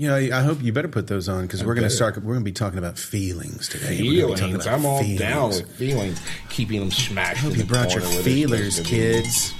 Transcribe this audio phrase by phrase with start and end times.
[0.00, 2.16] You know, I hope you better put those on because we're going to start.
[2.16, 4.00] We're going to be talking about feelings today.
[4.00, 4.66] We're gonna be talking Feelings.
[4.66, 5.20] I'm all feelings.
[5.20, 6.22] down with feelings.
[6.48, 7.42] Keeping them smashed.
[7.42, 9.00] Hope in you brought your corner where they're feelers, supposed to be.
[9.12, 9.52] kids.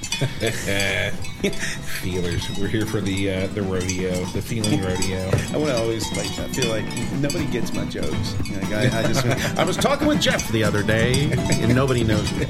[2.01, 2.59] feelers.
[2.59, 5.29] We're here for the uh, the rodeo, the feeling rodeo.
[5.53, 6.31] I want to always like.
[6.39, 6.87] I feel like
[7.17, 8.35] nobody gets my jokes.
[8.51, 9.27] Like, I, I just.
[9.59, 11.31] I was talking with Jeff the other day,
[11.61, 12.47] and nobody knows me.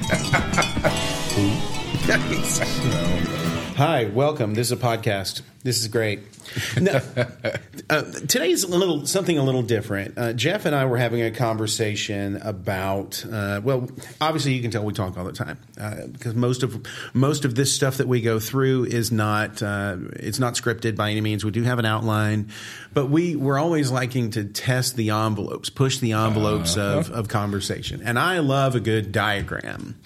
[3.81, 4.53] Hi, welcome.
[4.53, 5.41] This is a podcast.
[5.63, 6.21] This is great.
[6.79, 7.01] No,
[7.91, 10.19] uh, today's a little something a little different.
[10.19, 13.25] Uh, Jeff and I were having a conversation about.
[13.25, 13.89] Uh, well,
[14.21, 16.85] obviously, you can tell we talk all the time uh, because most of
[17.15, 21.11] most of this stuff that we go through is not uh, it's not scripted by
[21.11, 21.43] any means.
[21.43, 22.51] We do have an outline,
[22.93, 28.03] but we we're always liking to test the envelopes, push the envelopes of, of conversation,
[28.05, 29.99] and I love a good diagram.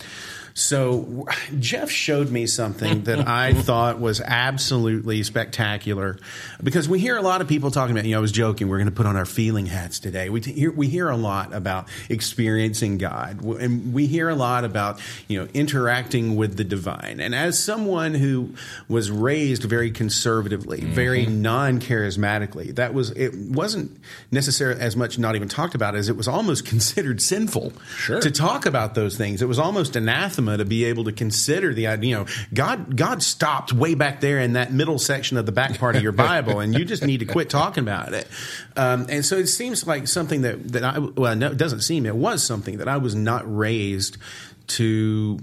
[0.57, 1.27] So
[1.59, 6.17] Jeff showed me something that I thought was absolutely spectacular
[6.63, 8.05] because we hear a lot of people talking about.
[8.05, 8.69] You know, I was joking.
[8.69, 10.29] We're going to put on our feeling hats today.
[10.29, 14.65] We t- hear we hear a lot about experiencing God, and we hear a lot
[14.65, 17.19] about you know interacting with the divine.
[17.19, 18.55] And as someone who
[18.89, 20.93] was raised very conservatively, mm-hmm.
[20.93, 23.91] very non-charismatically, that was it wasn't
[24.31, 28.21] necessarily as much not even talked about as it was almost considered sinful Sure.
[28.21, 29.43] to talk about those things.
[29.43, 32.11] It was almost anathema to be able to consider the idea.
[32.11, 35.79] You know, God, God stopped way back there in that middle section of the back
[35.79, 38.29] part of your Bible, and you just need to quit talking about it.
[38.77, 42.07] Um, and so it seems like something that that I well, no, it doesn't seem.
[42.07, 44.19] It was something that I was not raised
[44.67, 45.39] to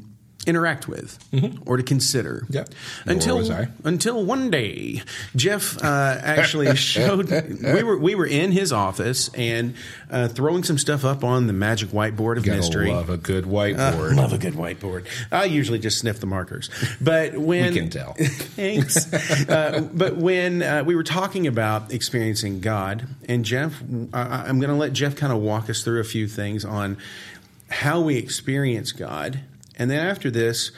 [0.47, 1.17] interact with
[1.65, 2.45] or to consider.
[2.49, 2.65] Yeah.
[3.05, 3.49] Until
[3.83, 5.01] until one day,
[5.35, 9.75] Jeff uh, actually showed we were we were in his office and
[10.09, 12.91] uh, throwing some stuff up on the magic whiteboard of Gotta mystery.
[12.91, 14.15] love a good Uh, whiteboard.
[14.15, 15.05] love a good whiteboard.
[15.31, 16.69] I usually just sniff the markers,
[16.99, 18.13] but when We can tell.
[18.19, 19.11] thanks.
[19.47, 23.81] Uh, but when uh, we were talking about experiencing God, and Jeff,
[24.13, 26.97] I, I'm going to let Jeff kind of walk us through a few things on
[27.69, 29.39] how we experience God,
[29.81, 30.71] and then after this,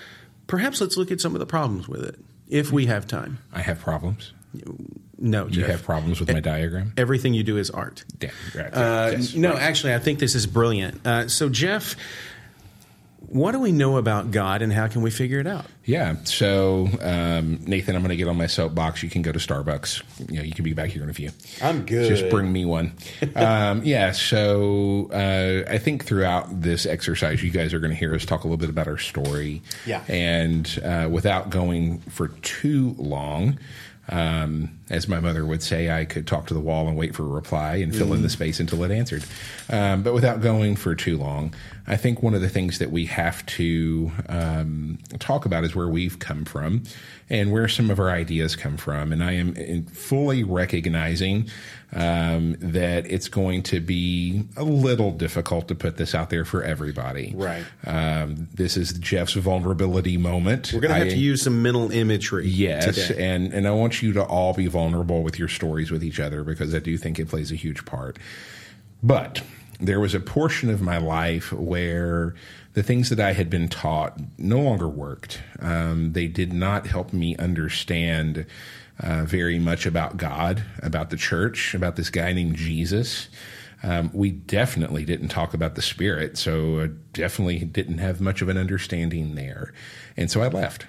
[0.48, 3.40] perhaps let's look at some of the problems with it if we have time.
[3.52, 4.32] I have problems.
[5.18, 6.94] No, You have problems with my diagram.
[6.98, 8.04] Everything you do is art.
[8.18, 8.32] Damn.
[8.56, 8.74] Right.
[8.74, 9.62] Uh, Yes, no, right.
[9.62, 11.06] actually, I think this is brilliant.
[11.08, 11.96] Uh, so, Jeff,
[13.34, 15.66] what do we know about God, and how can we figure it out?
[15.86, 16.16] Yeah.
[16.24, 19.02] So, um, Nathan, I'm going to get on my soapbox.
[19.02, 20.30] You can go to Starbucks.
[20.32, 21.32] You know, you can be back here in a few.
[21.62, 22.08] I'm good.
[22.08, 22.94] Just bring me one.
[23.36, 24.12] um, yeah.
[24.12, 28.44] So, uh, I think throughout this exercise, you guys are going to hear us talk
[28.44, 29.62] a little bit about our story.
[29.86, 30.04] Yeah.
[30.08, 33.58] And uh, without going for too long,
[34.10, 37.24] um, as my mother would say, I could talk to the wall and wait for
[37.24, 39.24] a reply and fill in the space until it answered.
[39.70, 41.54] Um, but without going for too long,
[41.86, 45.90] I think one of the things that we have to um, talk about is where
[45.90, 46.84] we've come from
[47.30, 49.12] and where some of our ideas come from.
[49.12, 51.50] And I am fully recognizing
[51.92, 56.64] um, that it's going to be a little difficult to put this out there for
[56.64, 57.34] everybody.
[57.36, 57.66] Right.
[57.86, 60.72] Um, this is Jeff's vulnerability moment.
[60.74, 62.48] We're going to have I- to use some mental imagery.
[62.48, 63.26] Yes, today.
[63.26, 66.44] and and I want you to all be vulnerable with your stories with each other
[66.44, 68.18] because I do think it plays a huge part.
[69.02, 69.44] But
[69.80, 72.36] there was a portion of my life where
[72.74, 75.42] the things that I had been taught no longer worked.
[75.60, 78.46] Um, they did not help me understand
[79.00, 83.30] uh, very much about God, about the church, about this guy named Jesus.
[83.84, 88.50] Um, we definitely didn't talk about the Spirit, so I definitely didn't have much of
[88.50, 89.74] an understanding there.
[90.16, 90.86] And so I left.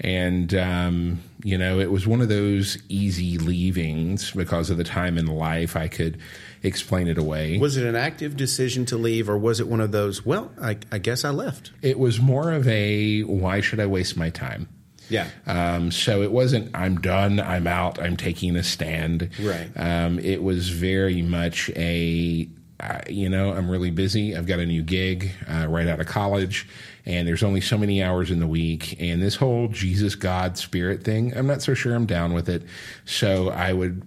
[0.00, 5.18] And, um, you know, it was one of those easy leavings because of the time
[5.18, 6.18] in life I could
[6.62, 7.58] explain it away.
[7.58, 10.24] Was it an active decision to leave, or was it one of those?
[10.24, 11.72] Well, I, I guess I left.
[11.82, 14.68] it was more of a why should I waste my time?
[15.08, 15.28] Yeah.
[15.46, 19.28] Um, so it wasn't I'm done, I'm out, I'm taking a stand.
[19.40, 19.68] Right.
[19.76, 22.48] Um, it was very much a
[22.80, 24.34] uh, you know I'm really busy.
[24.34, 26.66] I've got a new gig uh, right out of college,
[27.04, 29.00] and there's only so many hours in the week.
[29.00, 32.62] And this whole Jesus, God, Spirit thing, I'm not so sure I'm down with it.
[33.04, 34.02] So I would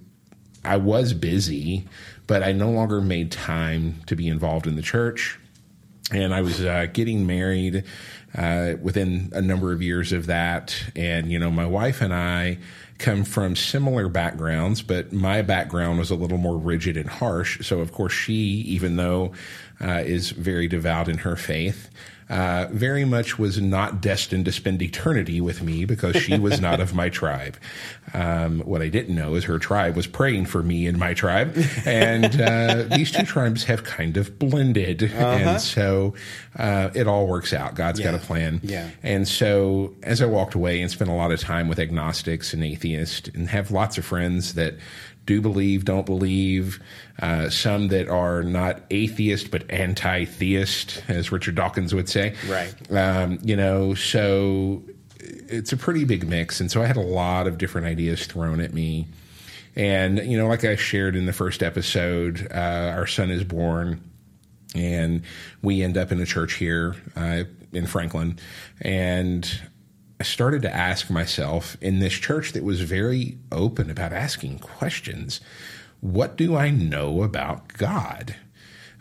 [0.64, 1.88] I was busy,
[2.28, 5.40] but I no longer made time to be involved in the church.
[6.12, 7.84] And I was uh, getting married
[8.36, 10.76] uh, within a number of years of that.
[10.96, 12.60] And, you know, my wife and I
[12.98, 17.66] come from similar backgrounds, but my background was a little more rigid and harsh.
[17.66, 19.34] So, of course, she, even though
[19.82, 21.90] uh, is very devout in her faith,
[22.30, 26.80] uh, very much was not destined to spend eternity with me because she was not
[26.80, 27.58] of my tribe.
[28.14, 31.56] Um, what I didn't know is her tribe was praying for me and my tribe,
[31.86, 36.14] and uh, these two tribes have kind of blended, and so
[36.58, 37.76] uh, it all works out.
[37.76, 38.90] God's got a plan, Yeah.
[39.04, 42.64] And so as I walked away and spent a lot of time with agnostics and
[42.64, 44.76] atheists, and have lots of friends that
[45.26, 46.82] do believe, don't believe,
[47.20, 52.36] uh, some that are not atheist but anti-theist, as Richard Dawkins would say.
[52.48, 52.92] Right.
[52.92, 54.84] Um, you know, so
[55.20, 58.60] it's a pretty big mix, and so I had a lot of different ideas thrown
[58.62, 59.08] at me.
[59.76, 64.02] And you know, like I shared in the first episode, uh, our son is born,
[64.74, 65.24] and
[65.62, 67.44] we end up in a church here uh,
[67.74, 68.40] in Franklin,
[68.82, 69.50] and
[70.20, 75.42] I started to ask myself in this church that was very open about asking questions
[76.02, 78.36] what do I know about God?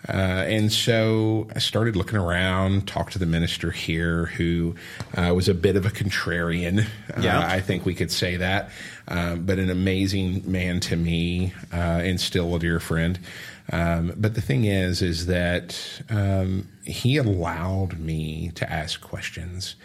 [0.09, 0.13] Uh,
[0.47, 4.75] and so I started looking around, talked to the minister here who
[5.17, 6.87] uh, was a bit of a contrarian.
[7.21, 7.39] Yeah.
[7.39, 8.71] Uh, I think we could say that,
[9.09, 13.19] um, but an amazing man to me uh, and still a dear friend.
[13.73, 15.79] Um, but the thing is, is that
[16.11, 19.77] um, he allowed me to ask questions.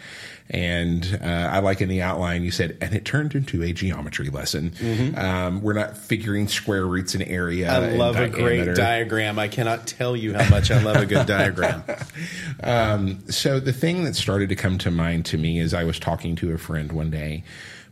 [0.50, 4.28] And uh, I like in the outline you said, and it turned into a geometry
[4.28, 4.72] lesson.
[5.16, 7.68] Um, we're not figuring square roots in area.
[7.68, 7.94] Mm-hmm.
[7.94, 9.38] I love a great diagram.
[9.38, 11.84] I cannot tell you how much I love a good diagram.
[13.30, 16.36] So the thing that started to come to mind to me as I was talking
[16.36, 17.44] to a friend one day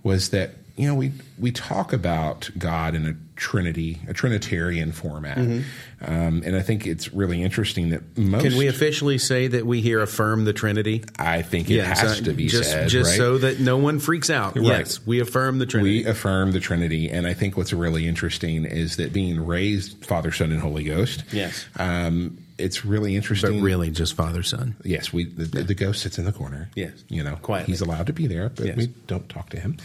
[0.02, 5.38] was that you know we we talk about God in a Trinity, a Trinitarian format,
[5.38, 5.62] um,
[6.00, 8.42] and I think it's really interesting that most.
[8.42, 8.48] Mm-hmm.
[8.50, 11.04] Can we officially say that we here affirm the Trinity?
[11.18, 13.16] I think it Yes, has uh, to be just said, just right?
[13.16, 14.56] so that no one freaks out.
[14.56, 16.04] Yes, we affirm the Trinity.
[16.04, 20.30] we affirm the Trinity, and I think what's really interesting is that being raised Father,
[20.32, 21.24] Son, and Holy Ghost.
[21.32, 21.66] Yes.
[21.76, 23.60] um, it's really interesting.
[23.60, 24.74] but really, just Father Son.
[24.84, 26.68] Yes, we the, the ghost sits in the corner.
[26.74, 26.92] Yes.
[27.08, 27.72] you know, Quietly.
[27.72, 28.76] He's allowed to be there, but Yes.
[28.76, 29.76] we don't talk to him.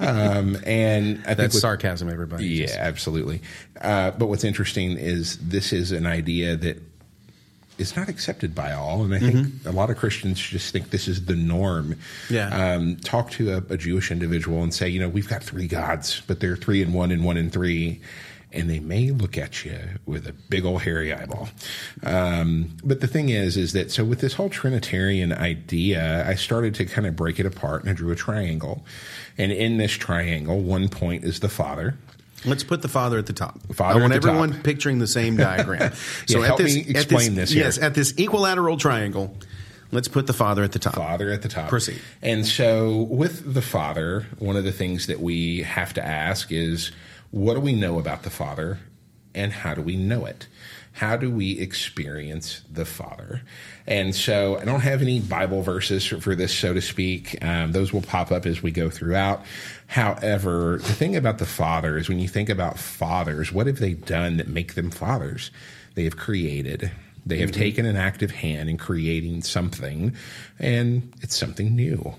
[0.00, 2.46] um, and I think That's what- sarcasm, everybody.
[2.46, 3.42] Yeah, absolutely.
[3.80, 6.82] Uh, but what's interesting is this is an idea that
[7.76, 11.08] is not accepted by all, and I think a lot of Christians just think this
[11.08, 11.96] is the norm.
[12.28, 12.34] Mm-hmm.
[12.34, 12.74] Yeah.
[12.74, 16.22] Um, talk to a, a Jewish individual and say, you know, we've got three gods,
[16.28, 18.00] but they're three and one and one and three.
[18.54, 21.48] And they may look at you with a big old hairy eyeball.
[22.04, 26.74] Um, but the thing is, is that so with this whole Trinitarian idea, I started
[26.76, 28.86] to kind of break it apart and I drew a triangle.
[29.36, 31.96] And in this triangle, one point is the Father,
[32.46, 33.58] Let's put the Father at the top.
[33.72, 34.62] Father I want at the everyone top.
[34.64, 35.92] picturing the same diagram.
[36.28, 37.64] Yeah, at help me explain this here.
[37.64, 39.36] Yes, at this equilateral triangle,
[39.92, 40.94] let's put the Father at the top.
[40.94, 41.68] Father at the top.
[41.68, 42.00] Proceed.
[42.20, 46.92] And so, with the Father, one of the things that we have to ask is
[47.34, 48.78] what do we know about the Father
[49.34, 50.46] and how do we know it?
[50.92, 53.42] How do we experience the Father?
[53.88, 57.44] And so, I don't have any Bible verses for, this, so to speak.
[57.44, 59.44] Um, those will pop up as we go throughout.
[59.88, 63.94] However, the thing about the Father is when you think about fathers, what have they
[63.94, 65.50] done that make them fathers?
[65.96, 66.92] They have created,
[67.26, 70.14] they have taken an active hand in creating something,
[70.58, 72.14] and it's something new.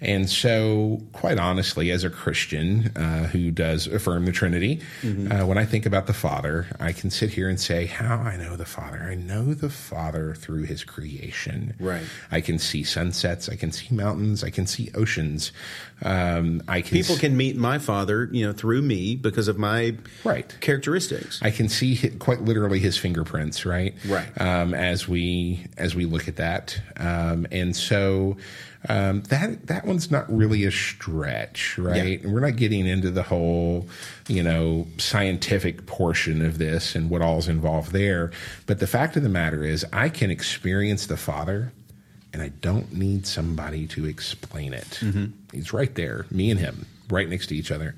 [0.00, 5.58] And so, quite honestly, as a Christian uh, who does affirm the Trinity, uh, when
[5.58, 8.64] I think about the Father, I can sit here and say, How I know the
[8.64, 8.98] Father.
[9.10, 11.74] I know the Father through his creation.
[11.80, 12.04] Right.
[12.30, 15.50] I can see sunsets, I can see mountains, I can see oceans.
[16.00, 19.58] Um, I can People s- can meet my Father, you know, through me because of
[19.58, 20.54] my Right.
[20.60, 21.40] characteristics.
[21.42, 23.96] I can see quite literally his fingerprints, right?
[24.06, 24.28] Right.
[24.38, 28.36] Um, as we as we look at that, um, and so
[28.88, 32.22] um, that that one's not really a stretch, right?
[32.22, 33.88] And we're not getting into the whole,
[34.28, 38.30] you know, scientific portion of this and what all's involved there.
[38.66, 41.72] But the fact of the matter is, I can experience the Father.
[42.30, 45.00] And I don't need somebody to explain it.
[45.50, 47.94] He's right there, me and him, right next to each other.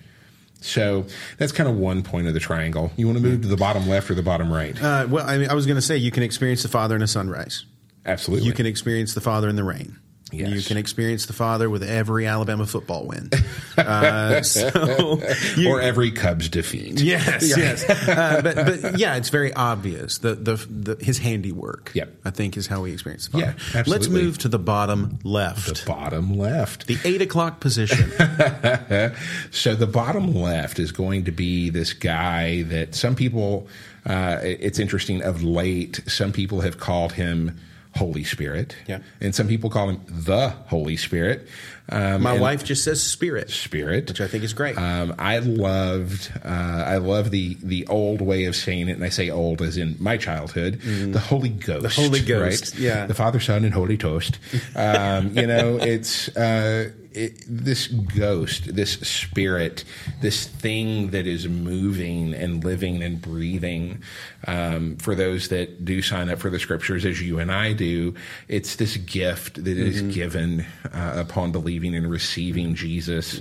[0.61, 1.07] So
[1.39, 2.93] that's kind of one point of the triangle.
[2.97, 4.81] You want to move to the bottom left or the bottom right?
[4.81, 7.03] Uh, well, I mean, I was going to say you can experience the Father in
[7.03, 7.65] a sunrise.
[8.05, 8.47] Absolutely.
[8.47, 9.99] You can experience the Father in the rain.
[10.33, 10.51] Yes.
[10.51, 13.31] You can experience the Father with every Alabama football win.
[13.79, 15.21] uh, so
[15.57, 17.01] you- or every Cubs defeat.
[17.01, 17.89] Yes, yes.
[17.89, 21.93] Uh, but but yeah, it's very obvious the the, the his handiwork.
[21.95, 22.15] Yep.
[22.25, 23.55] I think is how we experience the Father.
[23.75, 26.87] Yeah, Let's move to the bottom left, The Bottom left.
[26.87, 28.11] the eight o'clock position.
[29.51, 33.67] So the bottom left is going to be this guy that some people,
[34.07, 37.59] uh, it's interesting, of late, some people have called him
[37.97, 38.77] Holy Spirit.
[38.87, 39.01] Yeah.
[39.21, 41.47] And some people call him the Holy Spirit.
[41.89, 44.09] Um, My wife just says spirit, Spirit.
[44.09, 44.79] which I think is great.
[44.79, 46.49] Um, I loved, uh,
[46.87, 49.97] I love the the old way of saying it, and I say old as in
[49.99, 50.81] my childhood.
[50.81, 51.89] The Holy Ghost, the.
[51.89, 52.81] Holy Ghost, right?
[52.81, 53.07] yeah.
[53.07, 54.39] the Father, Son, and Holy Toast.
[54.77, 59.85] Um, you know, it's uh, it, this ghost, this spirit,
[60.21, 64.03] this thing that is moving and living and breathing.
[64.47, 68.15] Um, for those that do sign up for the scriptures, as you and I do,
[68.49, 70.11] it's this gift that is Mm-hmm.
[70.11, 73.41] given uh, upon believing and receiving Jesus.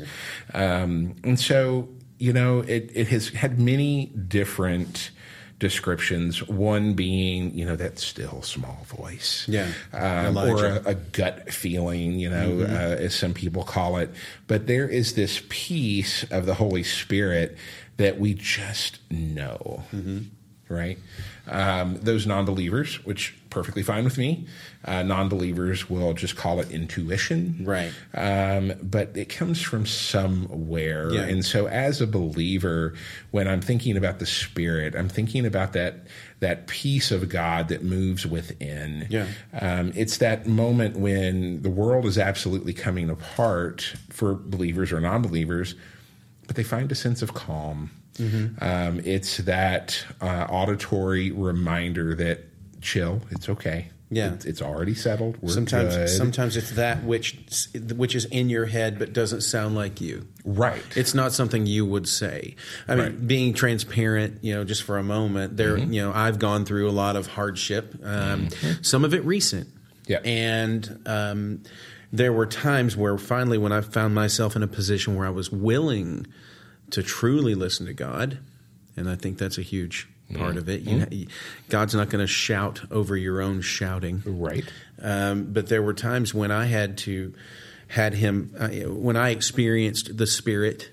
[0.54, 5.12] Um, and so you know, it, it has had many different
[5.60, 6.48] descriptions.
[6.48, 12.14] One being, you know, that still small voice, Yeah, um, or a, a gut feeling,
[12.14, 14.10] you know, uh, as some people call it.
[14.48, 17.58] But there is this piece of the Holy Spirit
[17.98, 19.84] that we just know,
[20.70, 20.98] right?
[21.48, 24.46] Um, those non-believers, which perfectly fine with me.
[24.86, 27.92] Uh, non-believers will just call it intuition, Right.
[28.14, 31.12] um, but it comes from somewhere.
[31.12, 31.22] Yeah.
[31.24, 32.94] And so, as a believer,
[33.32, 36.06] when I'm thinking about the Spirit, I'm thinking about that
[36.40, 39.08] that peace of God that moves within.
[39.10, 39.28] Yeah.
[39.60, 45.76] Um, it's that moment when the world is absolutely coming apart for believers or non-believers,
[46.48, 47.92] but they find a sense of calm.
[48.18, 48.64] Mm-hmm.
[48.64, 52.49] Um, it's that uh, auditory reminder that
[52.82, 53.90] chill, it's okay.
[54.12, 54.34] Yeah.
[54.34, 55.38] it's, it's already settled.
[55.40, 56.10] We're Sometimes, good.
[56.10, 57.38] sometimes it's that which
[57.96, 60.28] which is in your head but doesn't sound like you.
[60.44, 60.82] right.
[60.98, 62.56] It's not something you would say.
[62.88, 63.28] I mean, Right.
[63.28, 65.94] being transparent, you know, just for a moment, there, Mm-hmm.
[65.94, 67.94] you know, I've gone through a lot of hardship.
[68.04, 68.50] Um,
[68.82, 69.68] Some of it recent,
[70.08, 70.22] Yeah.
[70.26, 71.62] and um,
[72.12, 75.52] there were times where finally, when I found myself in a position where I was
[75.52, 76.26] willing
[76.90, 78.40] to truly listen to God,
[78.98, 80.82] and I think that's a huge part of it.
[80.82, 81.28] You,
[81.70, 84.66] God's not going to shout over your own shouting, right.
[85.02, 87.34] um, but there were times when I had to
[87.88, 90.92] had him uh, when I experienced the Spirit,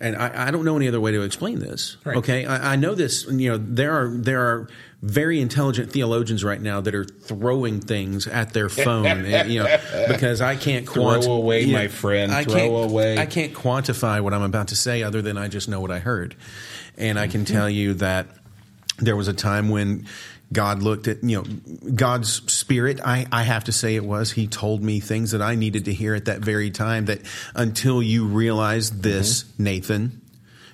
[0.00, 1.96] and I, I don't know any other way to explain this.
[2.04, 2.16] Right.
[2.16, 3.26] Okay, I, I know this.
[3.26, 4.68] You know, there are there are
[5.02, 9.06] very intelligent theologians right now that are throwing things at their phone.
[9.06, 9.76] and, you know,
[10.08, 13.18] because I can't Throw quanti- away, yeah, my friend, I throw can't- away.
[13.18, 15.98] I can't quantify what I'm about to say other than I just know what I
[15.98, 16.34] heard,
[16.96, 17.54] and I can Mm-hmm.
[17.54, 18.26] tell you that
[18.98, 20.06] there was a time when
[20.52, 23.00] God looked at, you know, God's spirit.
[23.04, 24.30] I, I have to say it was.
[24.32, 27.20] He told me things that I needed to hear at that very time that
[27.54, 29.62] until you realize this, Mm-hmm.
[29.64, 30.20] Nathan,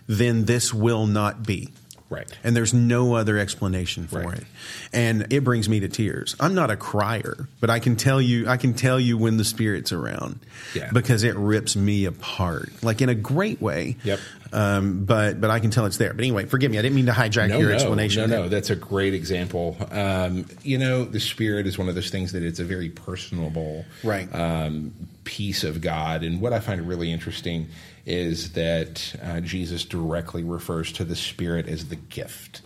[0.06, 1.70] then this will not be.
[2.12, 2.30] Right.
[2.44, 4.38] And there's no other explanation for Right.
[4.38, 4.44] it.
[4.92, 6.36] And it brings me to tears.
[6.38, 9.44] I'm not a crier, but I can tell you I can tell you when the
[9.44, 10.38] spirit's around.
[10.74, 10.90] Yeah.
[10.92, 12.70] Because it rips me apart.
[12.82, 13.96] Like in a great way.
[14.04, 14.20] Yep.
[14.52, 16.12] Um, but but I can tell it's there.
[16.12, 16.78] But anyway, forgive me.
[16.78, 18.28] I didn't mean to hijack No, your no, explanation.
[18.30, 18.48] no, no.
[18.48, 19.76] That's a great example.
[19.90, 23.84] Um, you know, the spirit is one of those things that it's a very personable
[24.04, 24.28] Right.
[24.34, 24.92] um,
[25.24, 26.22] piece of God.
[26.22, 27.68] And what I find really interesting
[28.04, 32.60] is that uh, Jesus directly refers to the spirit as the gift,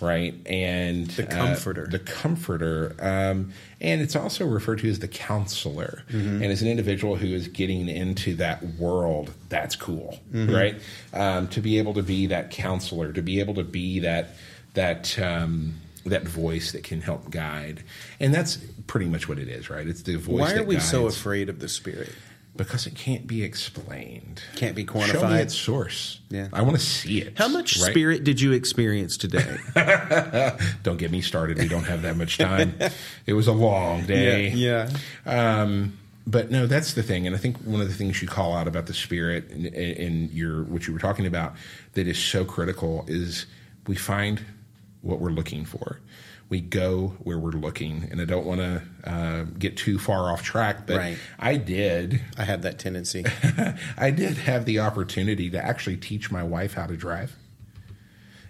[0.00, 0.34] right?
[0.46, 1.16] And Mm-hmm.
[1.22, 1.86] The uh, comforter.
[1.86, 2.94] the comforter.
[2.98, 6.04] Um, and it's also referred to as the counselor.
[6.08, 6.42] Mm-hmm.
[6.42, 10.54] And as an individual who is getting into that world, that's cool, Mm-hmm.
[10.54, 10.76] right?
[11.12, 14.30] Um, to be able to be that counselor, to be able to be that
[14.74, 15.74] that um,
[16.06, 17.82] that voice that can help guide,
[18.18, 19.86] and that's pretty much what it is, right?
[19.86, 20.40] It's the voice.
[20.40, 22.10] Why are we so afraid of the spirit?
[22.54, 24.42] Because it can't be explained.
[24.56, 25.06] Can't be quantified.
[25.06, 25.40] Show me quantified.
[25.40, 26.20] its source.
[26.28, 26.48] Yeah.
[26.52, 27.38] I want to see it.
[27.38, 27.90] How much right?
[27.90, 29.56] spirit did you experience today?
[30.82, 31.56] Don't get me started.
[31.56, 32.74] We don't have that much time.
[33.26, 34.50] it was a long day.
[34.50, 34.90] yeah.
[35.24, 38.54] Um, but no, that's the thing, and I think one of the things you call
[38.54, 41.54] out about the spirit and, in your what you were talking about
[41.94, 43.46] that is so critical is
[43.86, 44.40] we find
[45.00, 45.98] what we're looking for.
[46.52, 50.42] We go where we're looking, and I don't want to uh, get too far off
[50.42, 51.16] track, but Right.
[51.38, 52.20] I did.
[52.36, 53.24] I had that tendency.
[53.96, 57.34] I did have the opportunity to actually teach my wife how to drive,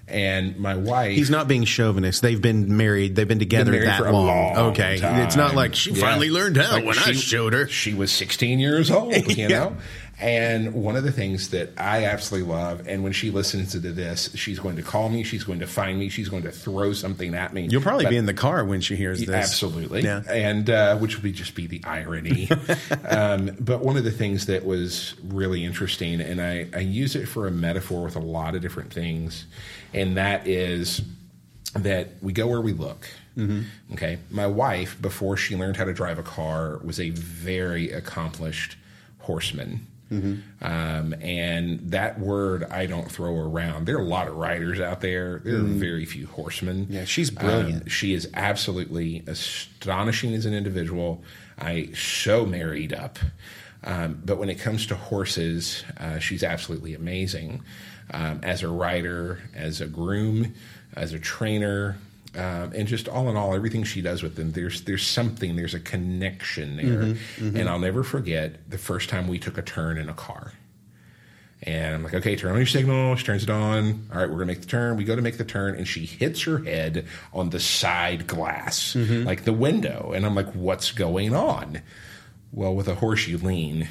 [0.08, 1.12] and my wife.
[1.16, 2.22] He's not being chauvinist.
[2.22, 3.14] They've been married.
[3.14, 4.26] They've been together married that for a long.
[4.26, 5.20] long okay, time.
[5.20, 6.00] it's not like she Yeah.
[6.00, 7.68] finally learned how Like when I showed her.
[7.68, 9.48] She was 16 years old, you Yeah.
[9.48, 9.76] know?
[10.22, 14.30] And one of the things that I absolutely love, and when she listens to this,
[14.36, 17.34] she's going to call me, she's going to find me, she's going to throw something
[17.34, 17.66] at me.
[17.68, 19.30] You'll probably But- be in the car when she hears this.
[19.30, 20.02] Absolutely.
[20.02, 20.22] Yeah.
[20.28, 22.48] And uh, which would be just be the irony.
[23.08, 27.26] um, but one of the things that was really interesting, and I, I use it
[27.26, 29.46] for a metaphor with a lot of different things,
[29.92, 31.02] and that is
[31.74, 33.08] that we go where we look.
[33.94, 34.18] Okay.
[34.30, 38.76] My wife, before she learned how to drive a car, was a very accomplished
[39.20, 39.88] horseman.
[40.60, 43.86] Um, and that word I don't throw around.
[43.86, 45.40] There are a lot of riders out there.
[45.44, 46.86] There are very few horsemen.
[46.90, 47.90] Yeah, she's Um, brilliant.
[47.90, 51.22] she is absolutely astonishing as an individual.
[51.58, 53.18] I so married up.
[53.84, 57.62] Um, but when it comes to horses, uh, she's absolutely amazing.
[58.12, 60.54] Um, as a rider, as a groom,
[60.94, 61.96] as a trainer,
[62.34, 65.74] um, and just all in all, everything she does with them, there's there's something, there's
[65.74, 67.02] a connection there.
[67.02, 67.56] Mm-hmm, mm-hmm.
[67.56, 70.52] And I'll never forget the first time we took a turn in a car.
[71.64, 73.14] And I'm like, okay, turn on your signal.
[73.16, 74.08] She turns it on.
[74.12, 74.96] All right, we're gonna make the turn.
[74.96, 78.94] We go to make the turn, and she hits her head on the side glass,
[78.94, 79.24] mm-hmm.
[79.24, 80.12] like the window.
[80.14, 81.80] And I'm like, what's going on?
[82.52, 83.88] Well, with a horse, you lean.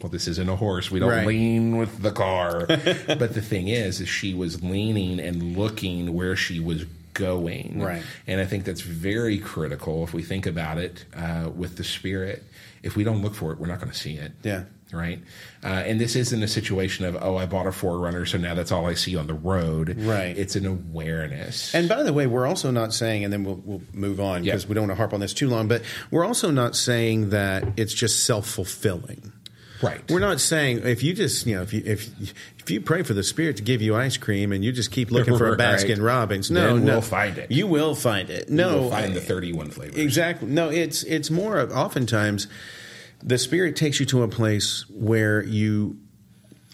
[0.00, 0.90] well, this isn't a horse.
[0.90, 1.26] We don't Right.
[1.26, 2.66] lean with the car.
[2.68, 7.80] but the thing is, is she was leaning and looking where she was going.
[7.80, 8.02] Right.
[8.26, 12.44] And I think that's very critical if we think about it uh, with the spirit.
[12.82, 14.32] If we don't look for it, we're not going to see it.
[14.42, 14.64] Yeah.
[14.92, 15.20] Right.
[15.62, 18.72] Uh, and this isn't a situation of, oh, I bought a Forerunner, so now that's
[18.72, 19.96] all I see on the road.
[20.00, 20.36] Right.
[20.36, 21.74] It's an awareness.
[21.74, 24.66] And by the way, we're also not saying, and then we'll, we'll move on because
[24.66, 27.64] we don't want to harp on this too long, but we're also not saying that
[27.76, 29.32] it's just self fulfilling.
[29.82, 30.00] Right.
[30.10, 32.08] We're not saying if you just you know if you if
[32.58, 35.10] if you pray for the Spirit to give you ice cream and you just keep
[35.10, 35.58] looking for a Right.
[35.78, 37.50] Baskin Robbins, no, Then no, we'll find it.
[37.50, 38.48] You will find it.
[38.50, 39.96] No, You'll find the 31 flavors.
[39.98, 40.48] Exactly.
[40.48, 42.46] No, it's it's more of oftentimes
[43.22, 45.98] the spirit takes you to a place where you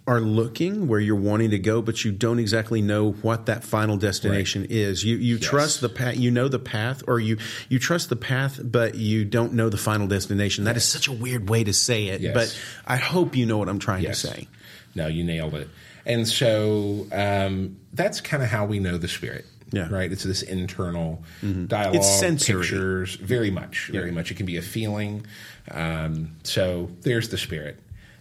[0.09, 3.97] are looking, where you're wanting to go, but you don't exactly know what that final
[3.97, 5.03] destination is.
[5.05, 8.61] You you trust the path, you know the path, or you you trust the path,
[8.63, 10.65] but you don't know the final destination.
[10.65, 12.35] That is such a weird way to say it, Yes.
[12.35, 14.21] but I hope you know what I'm trying Yes.
[14.23, 14.49] to say.
[14.95, 15.69] No, you nailed it.
[16.07, 19.45] And so um, that's kind of how we know the spirit.
[19.73, 19.83] Yeah.
[19.87, 19.95] Mm-hmm.
[19.95, 20.13] Right.
[20.13, 22.61] It's this internal dialogue, It's sensory.
[22.63, 24.31] pictures, very much, very much.
[24.31, 25.27] It can be a feeling.
[25.73, 27.81] Um, so there's the spirit.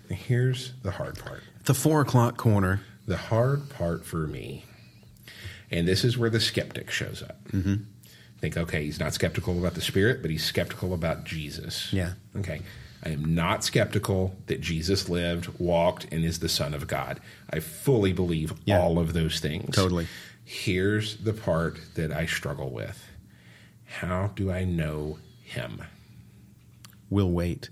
[0.09, 1.43] Here's the hard part.
[1.65, 2.81] The four o'clock corner.
[3.07, 4.65] The hard part for me,
[5.69, 7.43] and this is where the skeptic shows up.
[7.49, 7.75] Mm-hmm.
[8.39, 11.91] Think, okay, he's not skeptical about the spirit, but he's skeptical about Jesus.
[11.93, 12.13] Yeah.
[12.37, 12.61] Okay.
[13.03, 17.19] I am not skeptical that Jesus lived, walked, and is the Son of God.
[17.51, 18.79] I fully believe Yeah.
[18.79, 19.75] all of those things.
[19.75, 20.07] Totally.
[20.43, 23.07] Here's the part that I struggle with
[23.85, 25.83] How do I know him?
[27.09, 27.69] We'll wait.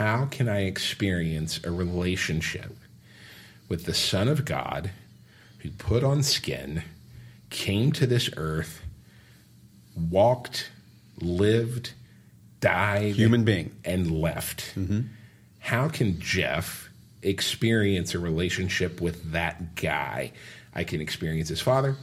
[0.00, 2.74] How can I experience a relationship
[3.68, 4.92] with the Son of God
[5.58, 6.84] who put on skin,
[7.50, 8.80] came to this earth,
[9.94, 10.70] walked,
[11.20, 11.92] lived,
[12.60, 13.76] died, Human being.
[13.84, 14.72] and left?
[14.74, 15.00] Mm-hmm.
[15.58, 16.88] How can Jeff
[17.20, 20.32] experience a relationship with that guy?
[20.74, 21.96] I can experience his father,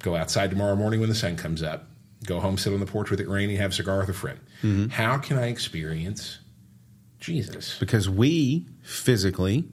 [0.00, 1.86] go outside tomorrow morning when the sun comes up,
[2.26, 4.40] go home, sit on the porch with it raining, have a cigar with a friend.
[4.64, 4.88] Mm-hmm.
[4.88, 6.40] How can I experience
[7.18, 7.78] Jesus?
[7.78, 9.64] Because we physically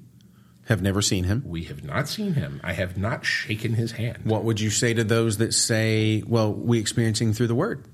[0.65, 1.43] have never seen him.
[1.45, 2.59] We have not seen him.
[2.63, 4.19] I have not shaken his hand.
[4.23, 7.85] What would you say to those that say, well, we experiencing through the word?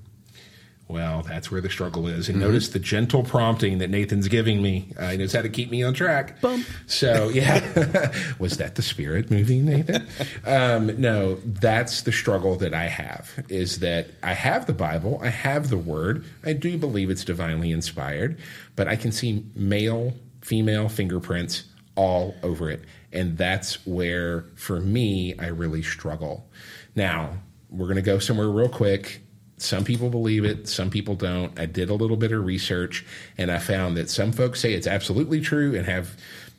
[0.92, 2.28] Well, that's where the struggle is.
[2.28, 4.92] And notice the gentle prompting that Nathan's giving me.
[4.98, 6.38] Uh, he knows how to keep me on track.
[6.42, 6.66] Bump.
[6.86, 8.12] So, yeah.
[8.38, 10.06] Was that the spirit moving, Nathan?
[10.44, 15.30] um, no, that's the struggle that I have is that I have the Bible, I
[15.30, 18.38] have the Word, I do believe it's divinely inspired,
[18.76, 22.82] but I can see male, female fingerprints all over it.
[23.14, 26.50] And that's where, for me, I really struggle.
[26.94, 27.38] Now,
[27.70, 29.21] we're going to go somewhere real quick.
[29.62, 31.58] Some people believe it, some people don't.
[31.58, 33.04] I did a little bit of research
[33.38, 36.16] and I found that some folks say it's absolutely true and have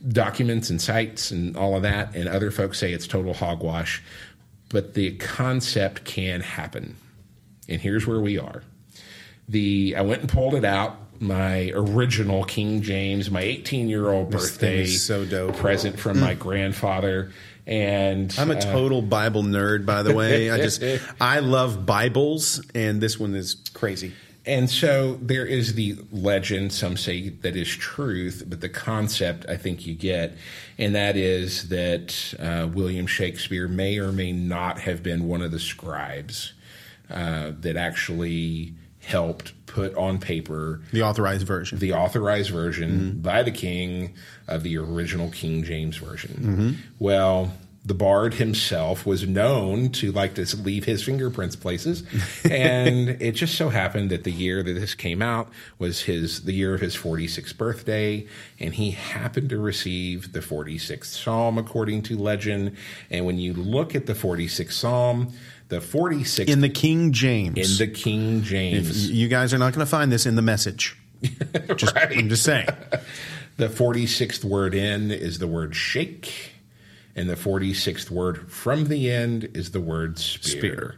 [0.08, 4.04] documents and sites and all of that, and other folks say it's total hogwash.
[4.70, 6.96] But the concept can happen.
[7.70, 8.64] And here's where we are.
[9.48, 14.30] The I went and pulled it out, my original King James, my 18 year old
[14.32, 15.56] birthday so dope.
[15.58, 17.32] present from my grandfather.
[17.66, 20.52] And I'm a uh, total Bible nerd, by the way.
[20.52, 20.84] I just,
[21.22, 24.14] I love Bibles, and this one is crazy.
[24.46, 29.56] And so there is the legend, some say that is truth, but the concept I
[29.56, 30.36] think you get,
[30.78, 35.52] and that is that uh, William Shakespeare may or may not have been one of
[35.52, 36.54] the scribes
[37.10, 41.80] uh, that actually helped put on paper The authorized version.
[41.80, 44.14] the authorized version by the king
[44.48, 46.32] of the original King James version.
[46.34, 46.72] Mm-hmm.
[47.00, 47.54] Well,
[47.86, 52.04] the bard himself was known to like to leave his fingerprints places,
[52.50, 56.54] and it just so happened that the year that this came out was his the
[56.54, 58.26] year of his 46th birthday,
[58.60, 62.78] and he happened to receive the 46th psalm according to legend.
[63.10, 65.34] And when you look at the 46th psalm,
[65.68, 67.58] the 46th in the King James.
[67.80, 70.98] in the King James, you guys are not going to find this in the message.
[71.76, 72.18] Just, Right.
[72.18, 72.68] I'm just saying.
[73.56, 76.53] The 46th word in is the word shake,
[77.16, 80.98] and the 46th word from the end is the word spear.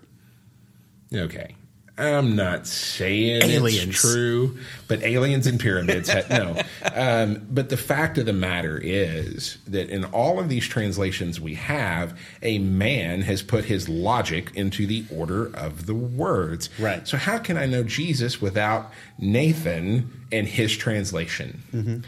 [1.11, 1.25] Spear.
[1.25, 1.55] Okay.
[1.97, 3.89] I'm not saying Aliens.
[3.89, 4.57] it's true,
[4.89, 6.61] but aliens and pyramids, no.
[6.93, 11.55] Um, but the fact of the matter is that in all of these translations we
[11.55, 16.69] have, a man has put his logic into the order of the words.
[16.79, 17.07] Right.
[17.07, 22.03] So how can I know Jesus without Nathan and his translation?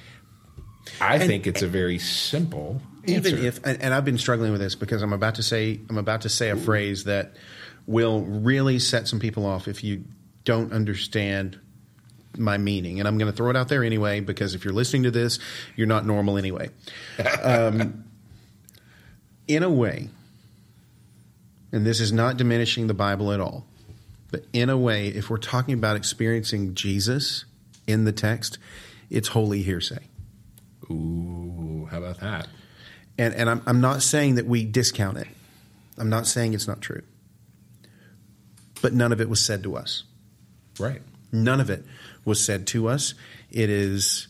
[0.99, 3.47] I think it's a very simple even answer.
[3.47, 6.21] if and, and I've been struggling with this because I'm about to say I'm about
[6.21, 7.33] to say a phrase that
[7.85, 10.03] will really set some people off if you
[10.43, 11.59] don't understand
[12.37, 15.03] my meaning, and I'm going to throw it out there anyway because if you're listening
[15.03, 15.39] to this,
[15.75, 16.69] you're not normal anyway.
[17.41, 18.05] Um,
[19.47, 20.09] in a way,
[21.71, 23.65] and this is not diminishing the Bible at all,
[24.31, 27.45] but in a way, if we're talking about experiencing Jesus
[27.87, 28.57] in the text,
[29.09, 30.07] it's holy hearsay.
[30.91, 32.47] Ooh, how about that?
[33.17, 35.27] And, and I'm, I'm not saying that we discount it.
[35.97, 37.01] I'm not saying it's not true.
[38.81, 40.03] But none of it was said to us.
[40.79, 41.01] Right.
[41.31, 41.83] None of it
[42.25, 43.15] was said to us.
[43.49, 44.27] It is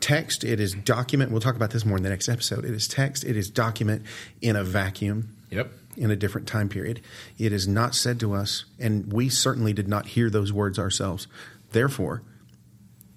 [0.00, 1.30] text, it is document.
[1.30, 2.64] We'll talk about this more in the next episode.
[2.66, 4.02] It is text, it is document
[4.42, 5.34] in a vacuum.
[5.50, 5.70] Yep.
[5.96, 7.00] In a different time period.
[7.38, 11.28] It is not said to us, and we certainly did not hear those words ourselves.
[11.70, 12.22] Therefore,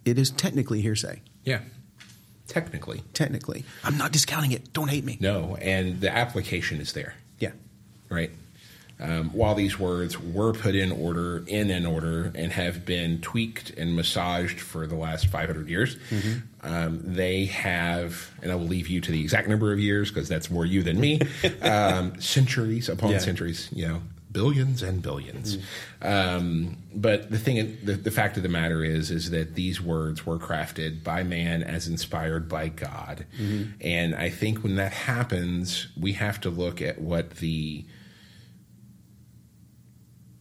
[0.05, 1.21] it is technically hearsay.
[1.43, 1.61] Yeah.
[2.47, 3.03] Technically.
[3.13, 3.65] Technically.
[3.83, 4.73] I'm not discounting it.
[4.73, 5.17] Don't hate me.
[5.19, 7.15] No, and the application is there.
[7.39, 7.51] Yeah.
[8.09, 8.31] Right.
[8.99, 13.69] Um, while these words were put in order, in an order, and have been tweaked
[13.71, 16.39] and massaged for the last 500 years, mm-hmm.
[16.63, 20.27] um, they have, and I will leave you to the exact number of years because
[20.27, 21.21] that's more you than me,
[21.61, 23.19] um, centuries upon yeah.
[23.19, 24.01] centuries, you know,
[24.37, 26.07] billions and 1000000000s mm-hmm.
[26.07, 30.27] um, but the thing, the, the, fact of the matter is, is that these words
[30.27, 33.71] were crafted by man as inspired by God, mm-hmm.
[33.81, 37.85] and I think when that happens, we have to look at what the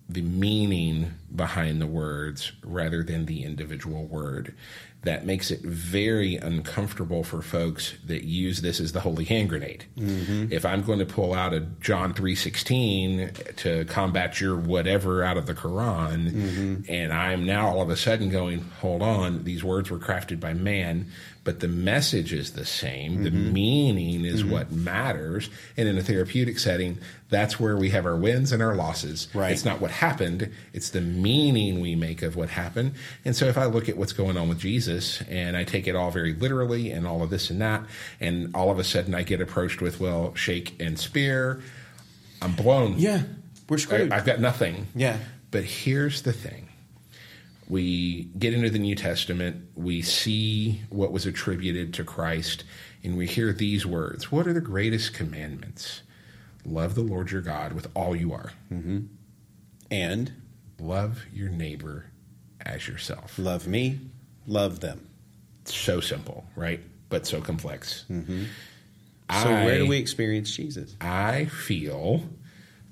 [0.09, 4.54] the meaning behind the words rather than the individual word.
[5.07, 9.85] That makes it very uncomfortable for folks that use this as the holy hand grenade.
[9.97, 10.53] Mm-hmm.
[10.53, 15.47] If I'm going to pull out a John 3:16 to combat your whatever out of
[15.47, 16.75] the Quran mm-hmm.
[16.88, 20.55] and I'm now all of a sudden going, "Hold on, these words were crafted by
[20.55, 21.07] man,
[21.47, 23.14] but the message is the same.
[23.14, 23.23] Mm-hmm.
[23.23, 24.53] The meaning is mm-hmm.
[24.53, 25.49] what matters.
[25.77, 26.99] And in a therapeutic setting,
[27.31, 29.29] that's where we have our wins and our losses.
[29.33, 29.53] Right.
[29.53, 32.95] It's not what happened, it's the meaning we make of what happened.
[33.25, 34.95] And so if I look at what's going on with Jesus
[35.28, 37.85] and I take it all very literally and all of this and that,
[38.20, 41.62] and all of a sudden I get approached with, well, shake and spear,
[42.42, 42.94] I'm blown.
[42.98, 43.22] Yeah,
[43.68, 44.12] we're screwed.
[44.12, 44.87] I, I've got nothing.
[44.94, 45.18] Yeah.
[45.50, 46.68] But here's the thing
[47.68, 52.64] we get into the New Testament, we see what was attributed to Christ,
[53.02, 56.02] and we hear these words What are the greatest commandments?
[56.64, 58.52] Love the Lord your God with all you are.
[58.72, 59.06] Mm-hmm.
[59.90, 60.32] And
[60.80, 62.06] love your neighbor
[62.61, 63.38] as yourself.
[63.38, 64.00] Love me,
[64.46, 65.06] love them.
[65.64, 66.80] So simple, right?
[67.09, 68.04] But so complex.
[68.11, 68.44] Mm-hmm.
[69.30, 70.94] So, I, where do we experience Jesus?
[71.00, 72.22] I feel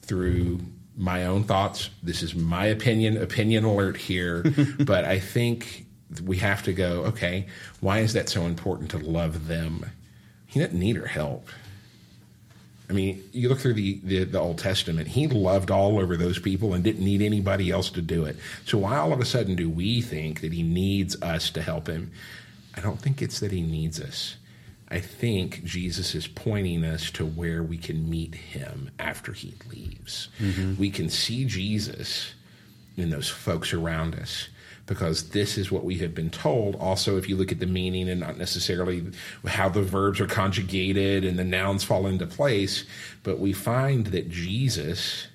[0.02, 0.60] through
[0.96, 1.90] my own thoughts.
[2.02, 4.44] This is my opinion, opinion alert here.
[4.80, 5.86] but I think
[6.22, 7.46] we have to go, okay,
[7.80, 9.86] why is that so important to love them?
[10.46, 11.48] He didn't need her help.
[12.88, 16.38] I mean, you look through the, the, the, Old Testament, he loved all over those
[16.38, 18.36] people and didn't need anybody else to do it.
[18.66, 21.86] So why all of a sudden do we think that he needs us to help
[21.86, 22.12] him?
[22.74, 24.36] I don't think it's that he needs us.
[24.88, 30.28] I think Jesus is pointing us to where we can meet him after he leaves.
[30.38, 30.76] Mm-hmm.
[30.76, 32.34] We can see Jesus
[32.96, 34.48] in those folks around us
[34.86, 36.76] because this is what we have been told.
[36.76, 39.04] Also, if you look at the meaning and not necessarily
[39.46, 42.84] how the verbs are conjugated and the nouns fall into place,
[43.22, 45.28] but we find that Jesus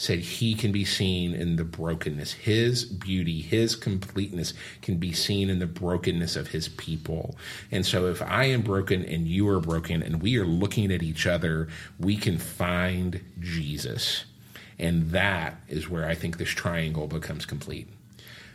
[0.00, 2.32] said he can be seen in the brokenness.
[2.32, 7.36] His beauty, his completeness can be seen in the brokenness of his people.
[7.70, 11.02] And so if I am broken and you are broken and we are looking at
[11.02, 11.68] each other,
[11.98, 14.24] we can find Jesus.
[14.78, 17.86] And that is where I think this triangle becomes complete.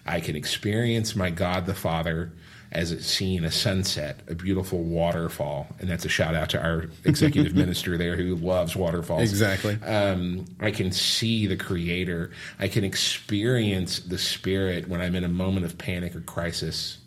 [0.05, 2.31] I can experience my God the Father
[2.71, 6.89] as it's seen a sunset, a beautiful waterfall, and that's a shout out to our
[7.05, 9.21] executive minister there who loves waterfalls.
[9.21, 9.77] Exactly.
[9.81, 12.31] Um, I can see the Creator.
[12.59, 16.97] I can experience the Spirit when I'm in a moment of panic or crisis,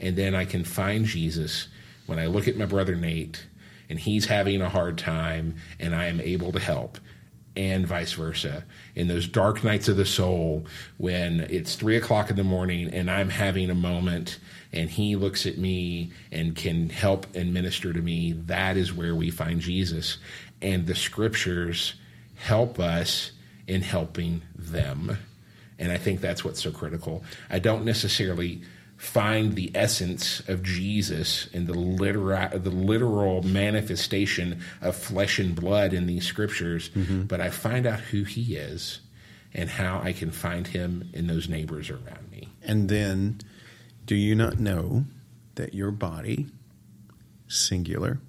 [0.00, 1.68] and then I can find Jesus
[2.06, 3.46] when I look at my brother Nate
[3.88, 6.98] and he's having a hard time, and I am able to help
[7.56, 8.64] and vice versa.
[8.94, 13.10] In those dark nights of the soul, when it's three o'clock in the morning and
[13.10, 14.38] I'm having a moment
[14.72, 19.14] and he looks at me and can help and minister to me, that is where
[19.14, 20.18] we find Jesus.
[20.60, 21.94] And the scriptures
[22.34, 23.30] help us
[23.66, 25.18] in helping them.
[25.78, 27.24] And I think that's what's so critical.
[27.50, 28.62] I don't necessarily
[29.04, 35.92] find the essence of Jesus in the literal, the literal manifestation of flesh and blood
[35.92, 37.24] in these scriptures, mm-hmm.
[37.24, 39.00] but I find out who he is
[39.52, 42.48] and how I can find him in those neighbors around me.
[42.62, 43.40] And then,
[44.06, 45.04] do you not know
[45.56, 46.46] that your body,
[47.46, 48.20] singular,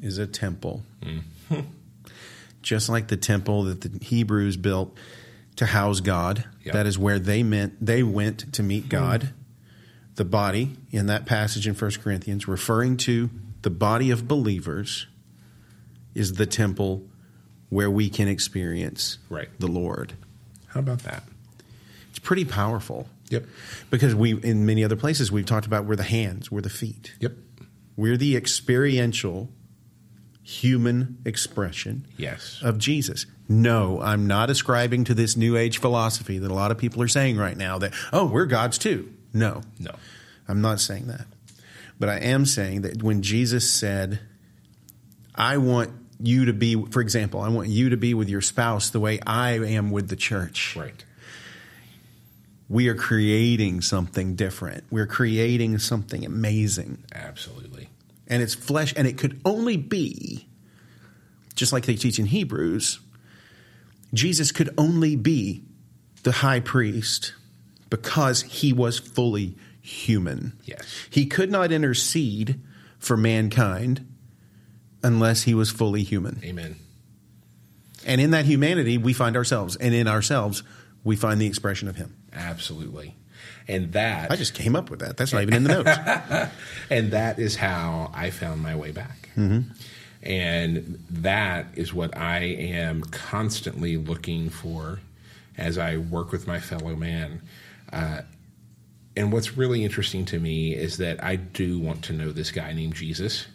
[0.00, 0.82] is a temple?
[1.02, 1.60] Mm-hmm.
[2.62, 4.94] Just like the temple that the Hebrews built
[5.56, 6.44] to house God.
[6.64, 6.74] Yep.
[6.74, 9.32] That is where they meant they went to meet God.
[10.16, 13.30] The body in that passage in 1 Corinthians, referring to
[13.62, 15.06] the body of believers,
[16.14, 17.06] is the temple
[17.68, 19.48] where we can experience Right.
[19.60, 20.14] the Lord.
[20.68, 21.24] How about that?
[22.10, 23.08] It's pretty powerful.
[23.28, 23.46] Yep.
[23.90, 27.14] Because we in many other places we've talked about we're the hands, we're the feet.
[27.20, 27.34] Yep.
[27.96, 29.50] We're the experiential
[30.42, 32.58] human expression Yes.
[32.62, 33.26] of Jesus.
[33.48, 37.08] No, I'm not ascribing to this new age philosophy that a lot of people are
[37.08, 39.12] saying right now that, oh, we're gods too.
[39.32, 39.94] No, No.
[40.48, 41.26] I'm not saying that.
[41.98, 44.20] But I am saying that when Jesus said,
[45.34, 48.90] I want you to be, for example, I want you to be with your spouse
[48.90, 50.74] the way I am with the church.
[50.76, 51.04] Right.
[52.68, 54.84] We are creating something different.
[54.90, 57.04] We're creating something amazing.
[57.14, 57.88] Absolutely.
[58.28, 60.46] and it's flesh, and it could only be,
[61.54, 63.00] just like they teach in Hebrews,
[64.14, 65.62] Jesus could only be
[66.22, 67.34] the high priest
[67.90, 70.52] because he was fully human.
[70.64, 70.86] Yes.
[71.10, 72.60] He could not intercede
[72.98, 74.06] for mankind
[75.02, 76.40] unless he was fully human.
[76.44, 76.76] Amen.
[78.06, 80.62] And in that humanity, we find ourselves, and in ourselves,
[81.04, 82.16] we find the expression of him.
[82.32, 83.14] Absolutely.
[83.68, 85.16] And that I just came up with that.
[85.16, 86.50] That's not even in the notes.
[86.90, 89.28] and that is how I found my way back.
[89.36, 89.70] Mm-hmm.
[90.22, 95.00] And that is what I am constantly looking for
[95.56, 97.42] as I work with my fellow man.
[97.92, 98.22] Uh,
[99.16, 102.72] and what's really interesting to me is that I do want to know this guy
[102.72, 103.46] named Jesus.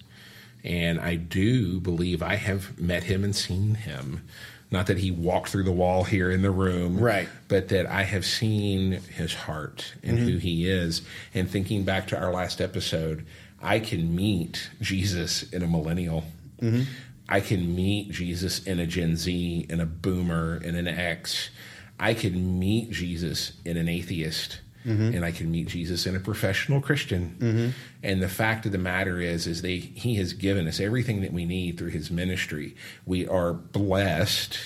[0.64, 4.24] And I do believe I have met him and seen him.
[4.72, 7.30] Not that he walked through the wall here in the room, Right.
[7.48, 11.04] but that I have seen his heart and who he is.
[11.36, 13.26] And thinking back to our last episode,
[13.62, 16.26] I can meet Jesus in a millennial.
[17.30, 21.50] I can meet Jesus in a Gen Z, in a boomer, in an X.
[22.00, 24.62] I can meet Jesus in an atheist.
[24.86, 25.16] Mm-hmm.
[25.16, 27.36] And I can meet Jesus in a professional Christian.
[27.40, 27.70] Mm-hmm.
[28.04, 31.34] And the fact of the matter is, is they he has given us everything that
[31.34, 32.76] we need through his ministry.
[33.04, 34.60] We are blessed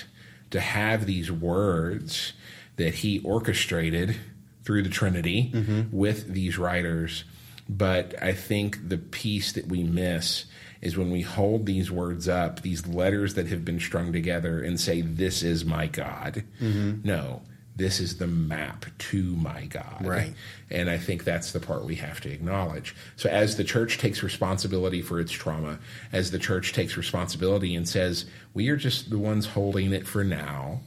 [0.52, 2.34] to have these words
[2.76, 4.18] that he orchestrated
[4.63, 5.96] through the Trinity mm-hmm.
[5.96, 7.24] with these writers.
[7.70, 10.46] But I think the piece that we miss
[10.82, 14.80] is when we hold these words up, these letters that have been strung together, and
[14.80, 16.44] say, This is my God.
[16.62, 17.08] Mm-hmm.
[17.08, 17.42] No,
[17.80, 20.06] this is the map to my God.
[20.06, 20.34] Right.
[20.70, 22.94] And I think that's the part we have to acknowledge.
[23.15, 25.80] So, as the church takes responsibility for its trauma,
[26.12, 30.26] as the church takes responsibility and says, we are just the ones holding it for
[30.26, 30.82] now,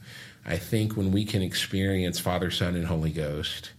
[0.45, 3.71] I think when we can experience Father, Son, and Holy Ghost,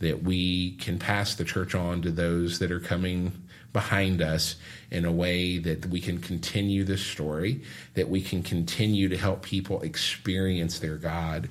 [0.00, 3.43] that we can pass the church on to those that are coming
[3.74, 4.56] behind us
[4.90, 7.60] in a way that we can continue this story,
[7.92, 11.50] that we can continue to help people experience their God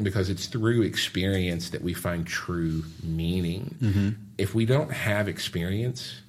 [0.00, 3.74] because it's through experience that we find true meaning.
[3.82, 4.08] Mm-hmm.
[4.38, 6.20] If we don't have experience,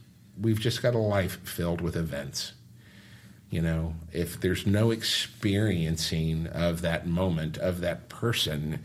[0.41, 2.53] we've just got a life filled with events.
[3.49, 8.79] You know, if there's no experiencing of that moment, of that person,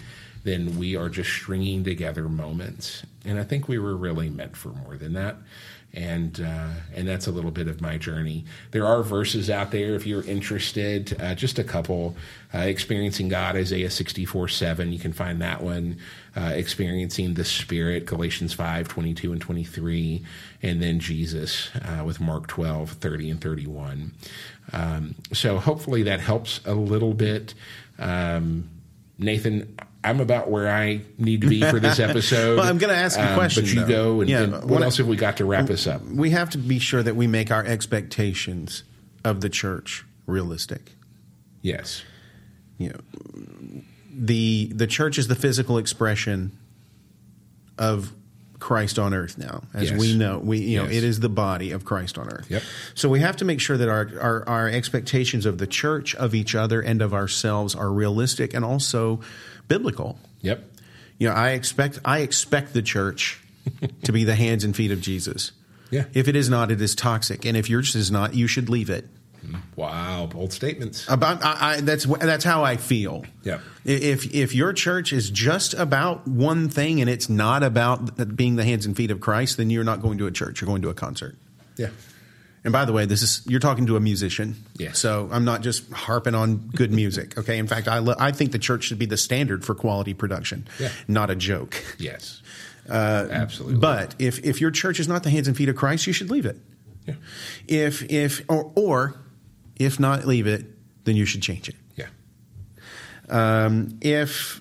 [0.44, 3.02] then we are just stringing together moments.
[3.24, 5.36] And I think we were really meant for more than that.
[5.94, 8.44] And uh, and that's a little bit of my journey.
[8.72, 11.18] There are verses out there if you're interested.
[11.20, 12.14] Uh, just a couple.
[12.54, 14.92] Uh, experiencing God, Isaiah 64 7.
[14.92, 15.98] You can find that one.
[16.36, 20.24] Uh, experiencing the Spirit, Galatians 5 22 and 23.
[20.62, 24.12] And then Jesus uh, with Mark 12 30 and 31.
[24.72, 27.54] Um, so hopefully that helps a little bit.
[27.98, 28.68] Um,
[29.18, 32.58] Nathan, I'm about where I need to be for this episode.
[32.58, 33.86] Well, I'm gonna ask a Um, question, but you though.
[34.16, 34.20] go.
[34.20, 36.04] And, Yeah, and what when I- else have we got to wrap us up?
[36.06, 38.84] we have to be sure that we make our expectations
[39.24, 40.92] of the church realistic.
[41.62, 42.02] Yes.
[42.78, 43.82] You know,
[44.12, 46.52] the the church is the physical expression
[47.76, 48.12] of
[48.60, 50.00] Christ on earth now, as Yes.
[50.00, 50.38] we know.
[50.38, 50.94] We you know Yes.
[50.96, 52.46] it is the body of Christ on earth.
[52.50, 52.62] Yep.
[52.94, 56.34] So we have to make sure that our, our our expectations of the church, of
[56.34, 59.20] each other, and of ourselves are realistic and also
[59.68, 60.18] biblical.
[60.42, 60.64] Yep.
[61.18, 63.40] You know, I expect I expect the church
[64.04, 65.52] to be the hands and feet of Jesus.
[65.90, 66.04] Yeah.
[66.12, 68.90] If it is not, it is toxic, and if yours is not, you should leave
[68.90, 69.06] it.
[69.76, 70.26] Wow.
[70.26, 71.06] Bold statements.
[71.08, 73.24] About I, I, that's that's how I feel.
[73.42, 73.60] Yeah.
[73.84, 78.64] If if your church is just about one thing and it's not about being the
[78.64, 80.60] hands and feet of Christ, then you're not going to a church.
[80.60, 81.36] You're going to a concert.
[81.76, 81.88] Yeah.
[82.64, 84.56] And by the way, this is you're talking to a musician.
[84.76, 84.92] Yeah.
[84.92, 87.38] So I'm not just harping on good music.
[87.38, 87.56] Okay.
[87.58, 90.66] In fact, I lo- I think the church should be the standard for quality production,
[90.78, 90.90] Yeah.
[91.06, 91.82] not a joke.
[91.98, 92.42] Yes.
[92.88, 93.76] Absolutely.
[93.76, 96.12] Uh, But if if your church is not the hands and feet of Christ, you
[96.12, 96.58] should leave it.
[97.06, 97.14] yeah.
[97.68, 99.14] If if or or
[99.78, 100.66] if not leave it,
[101.04, 101.76] then you should change it.
[101.96, 102.06] Yeah.
[103.28, 104.60] Um, if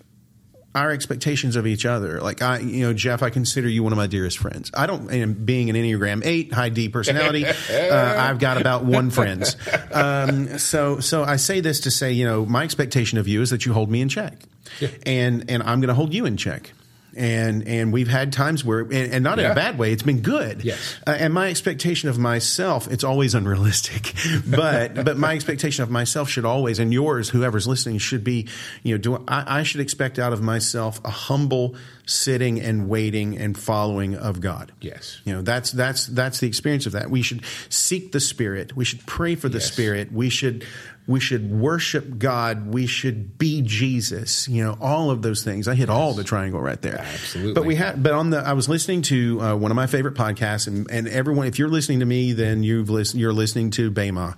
[0.77, 2.21] our expectations of each other.
[2.21, 4.71] Like I, you know, Jeff, I consider you one of my dearest friends.
[4.75, 9.09] I don't, and being an Enneagram eight, high D personality, uh, I've got about one
[9.09, 9.55] friends.
[9.91, 13.49] Um, so, so I say this to say, you know, my expectation of you is
[13.49, 14.37] that you hold me in check,
[14.79, 14.89] yeah.
[15.05, 16.71] and and I'm going to hold you in check
[17.17, 19.45] and and we've had times where and, and not yeah.
[19.45, 20.63] in a bad way it's been good.
[20.63, 20.95] Yes.
[21.05, 24.13] Uh, and my expectation of myself it's always unrealistic
[24.47, 28.47] but but my expectation of myself should always and yours whoever's listening should be
[28.83, 31.75] you know do I, I should expect out of myself a humble
[32.07, 34.71] sitting and waiting and following of God.
[34.79, 35.21] Yes.
[35.25, 37.09] You know that's that's that's the experience of that.
[37.09, 38.75] We should seek the spirit.
[38.75, 39.71] We should pray for the yes.
[39.71, 40.11] spirit.
[40.11, 40.65] We should
[41.07, 42.73] we should worship God.
[42.73, 44.47] We should be Jesus.
[44.47, 45.67] You know, all of those things.
[45.67, 45.95] I hit yes.
[45.95, 46.99] all the triangle right there.
[46.99, 47.53] Absolutely.
[47.53, 50.15] But we had, but on the, I was listening to uh, one of my favorite
[50.15, 53.89] podcasts, and, and everyone, if you're listening to me, then you've listened, you're listening to
[53.89, 54.35] Bema.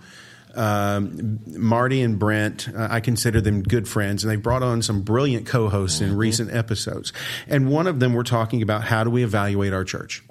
[0.56, 5.02] Um, Marty and Brent, uh, I consider them good friends, and they brought on some
[5.02, 6.12] brilliant co-hosts mm-hmm.
[6.12, 7.14] in recent episodes.
[7.48, 10.24] And one of them were talking about how do we evaluate our church.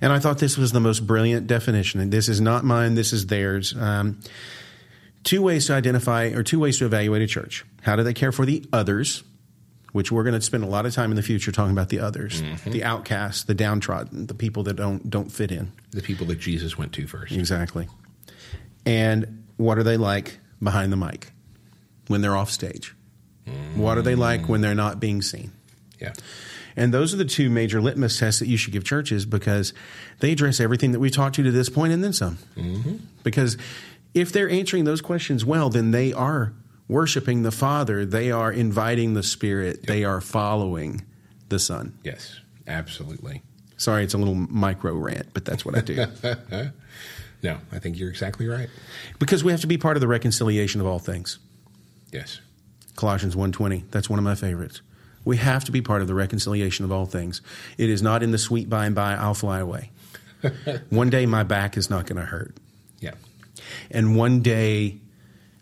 [0.00, 2.00] And I thought this was the most brilliant definition.
[2.00, 3.74] And this is not mine; this is theirs.
[3.78, 4.20] Um,
[5.26, 7.66] two ways to identify or two ways to evaluate a church.
[7.82, 9.24] How do they care for the others,
[9.92, 11.98] which we're going to spend a lot of time in the future talking about the
[11.98, 12.70] others, mm-hmm.
[12.70, 16.78] the outcasts, the downtrodden, the people that don't don't fit in, the people that Jesus
[16.78, 17.32] went to first.
[17.32, 17.88] Exactly.
[18.86, 21.32] And what are they like behind the mic
[22.06, 22.94] when they're off stage?
[23.46, 23.80] Mm-hmm.
[23.80, 25.50] What are they like when they're not being seen?
[26.00, 26.12] Yeah.
[26.76, 29.72] And those are the two major litmus tests that you should give churches because
[30.20, 32.38] they address everything that we talked to to this point and then some.
[32.54, 32.96] Mm-hmm.
[33.24, 33.56] Because
[34.14, 36.52] if they're answering those questions well, then they are
[36.88, 38.04] worshiping the Father.
[38.04, 39.78] They are inviting the Spirit.
[39.80, 39.86] Yep.
[39.86, 41.04] They are following
[41.48, 41.98] the Son.
[42.02, 43.42] Yes, absolutely.
[43.76, 46.06] Sorry, it's a little micro rant, but that's what I do.
[47.42, 48.70] no, I think you're exactly right.
[49.18, 51.38] Because we have to be part of the reconciliation of all things.
[52.10, 52.40] Yes.
[52.94, 53.90] Colossians 1:20.
[53.90, 54.80] That's one of my favorites.
[55.24, 57.42] We have to be part of the reconciliation of all things.
[57.76, 59.90] It is not in the sweet by and by I'll fly away.
[60.90, 62.56] one day my back is not going to hurt.
[63.90, 64.98] And one day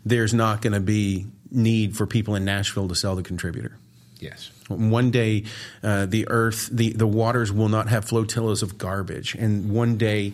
[0.04, 3.78] there's not going to be need for people in Nashville to sell the contributor.
[4.20, 4.50] Yes.
[4.68, 5.44] One day,
[5.83, 9.35] uh, the earth, the, the waters will not have flotillas of garbage.
[9.35, 10.33] And one day,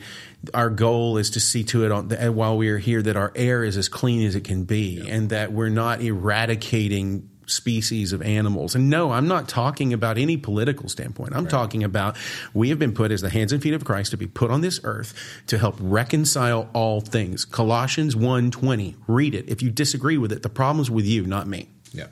[0.55, 3.65] our goal is to see to it on, while we are here that our air
[3.65, 5.13] is as clean as it can be yeah.
[5.13, 8.75] and that we're not eradicating species of animals.
[8.75, 11.35] And no, I'm not talking about any political standpoint.
[11.35, 11.51] I'm right.
[11.51, 12.17] talking about
[12.55, 14.61] we have been put as the hands and feet of Christ to be put on
[14.61, 15.15] this earth
[15.49, 17.45] to help reconcile all things.
[17.45, 18.97] Colossians 1:20.
[19.07, 19.49] Read it.
[19.49, 21.69] If you disagree with it, the problem's with you, not me.
[21.93, 22.07] Yeah.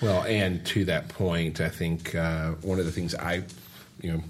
[0.00, 3.42] Well, and to that point, I think uh, one of the things I,
[4.00, 4.22] you know,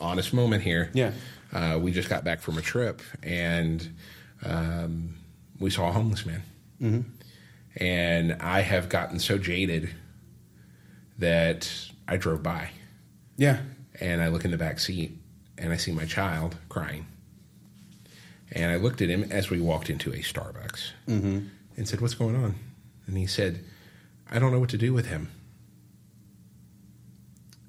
[0.00, 0.90] honest moment here.
[0.94, 1.12] Yeah.
[1.52, 3.88] Uh, we just got back from a trip and
[4.44, 5.14] um,
[5.58, 6.42] we saw a homeless man.
[6.80, 7.00] Mm-hmm.
[7.76, 9.90] And I have gotten so jaded
[11.18, 11.70] that
[12.08, 12.70] I drove by.
[13.36, 13.60] Yeah.
[14.00, 15.16] And I look in the back seat
[15.56, 17.06] and I see my child crying.
[18.52, 21.40] And I looked at him as we walked into a Starbucks mm-hmm.
[21.76, 22.56] and said, What's going on?
[23.06, 23.64] And he said,
[24.28, 25.30] I don't know what to do with him.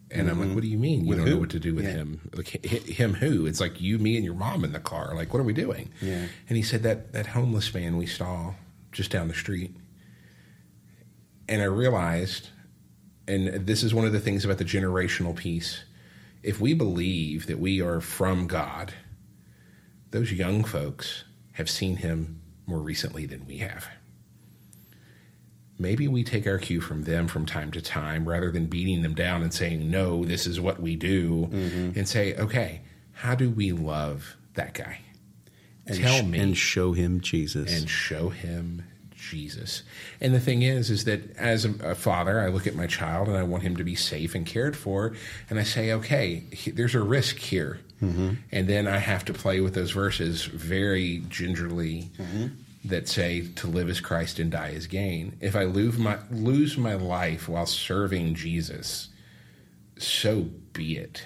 [0.10, 0.30] And mm-hmm.
[0.30, 0.56] I'm like, mm-hmm.
[0.56, 1.34] what do you mean you with don't who?
[1.36, 1.92] know what to do with yeah.
[1.92, 2.30] him?
[2.34, 3.46] Like him who?
[3.46, 5.16] It's like you, me, and your mom in the car.
[5.16, 5.90] Like, what are we doing?
[6.02, 6.26] Yeah.
[6.50, 8.54] And he said that that homeless man we saw
[8.92, 9.76] just down the street
[11.52, 12.48] and I realized,
[13.28, 15.84] and this is one of the things about the generational piece,
[16.42, 18.94] if we believe that we are from God,
[20.12, 23.86] those young folks have seen him more recently than we have.
[25.78, 29.14] Maybe we take our cue from them from time to time rather than beating them
[29.14, 32.00] down and saying, no, this is what we do, mm-hmm.
[32.00, 35.02] and say, okay, how do we love that guy?
[35.86, 36.40] And Tell sh- me.
[36.40, 37.78] And show him Jesus.
[37.78, 38.84] And show him
[39.22, 39.84] Jesus.
[40.20, 43.38] And the thing is, is that as a, father, I look at my child and
[43.38, 45.14] I want him to be safe and cared for,
[45.50, 48.34] and I say, okay, he, there's a risk here, mm-hmm.
[48.52, 52.10] and then I have to play with those verses very gingerly.
[52.18, 52.48] Mm-hmm.
[52.84, 55.38] That say to live as Christ and die as gain.
[55.40, 59.10] If I lose my lose my life while serving Jesus,
[60.00, 61.24] so be it.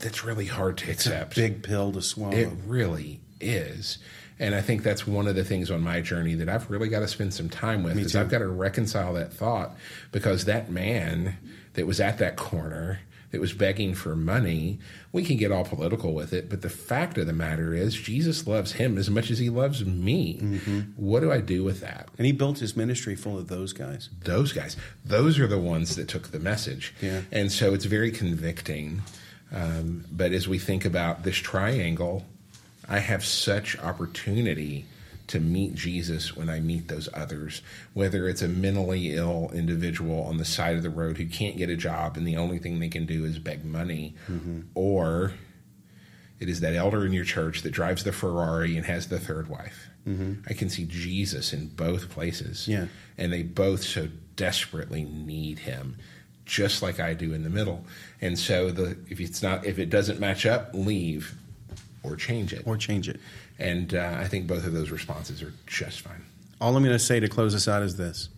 [0.00, 1.34] That's really hard to it's accept.
[1.34, 2.36] big pill to swallow.
[2.36, 3.96] It really is.
[4.40, 7.00] And I think that's one of the things on my journey that I've really got
[7.00, 9.76] to spend some time with is I've got to reconcile that thought
[10.12, 11.36] because that man
[11.74, 14.78] that was at that corner that was begging for money,
[15.12, 18.46] we can get all political with it, but the fact of the matter is Jesus
[18.46, 20.38] loves him as much as he loves me.
[20.40, 20.80] Mm-hmm.
[20.96, 22.08] What do I do with that?
[22.16, 24.08] And he built his ministry full of those guys.
[24.24, 24.76] Those guys.
[25.04, 26.94] Those are the ones that took the message.
[27.02, 27.22] Yeah.
[27.30, 29.02] And so it's very convicting.
[29.52, 32.24] Um, but as we think about this triangle,
[32.88, 34.86] I have such opportunity
[35.28, 37.60] to meet Jesus when I meet those others,
[37.92, 41.68] whether it's a mentally ill individual on the side of the road who can't get
[41.68, 44.62] a job and the only thing they can do is beg money, mm-hmm.
[44.74, 45.32] or
[46.40, 49.48] it is that elder in your church that drives the Ferrari and has the third
[49.48, 49.88] wife.
[50.06, 50.42] Mm-hmm.
[50.48, 52.66] I can see Jesus in both places.
[52.66, 52.86] Yeah.
[53.18, 55.96] And they both so desperately need him,
[56.46, 57.84] just like I do in the middle.
[58.20, 61.34] And so the if it's not if it doesn't match up, leave
[62.02, 62.62] or change it.
[62.66, 63.20] Or change it.
[63.58, 66.22] And uh, I think both of those responses are just fine.
[66.60, 68.28] All I'm going to say to close this out is this.